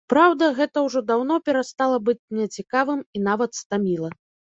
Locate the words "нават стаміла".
3.31-4.17